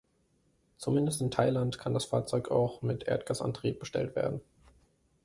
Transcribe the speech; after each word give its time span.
Zumindest 0.77 1.21
in 1.21 1.29
Thailand 1.29 1.77
kann 1.77 1.93
das 1.93 2.05
Fahrzeug 2.05 2.49
auch 2.49 2.81
mit 2.81 3.03
Erdgasantrieb 3.03 3.79
bestellt 3.79 4.15
werden. 4.15 4.41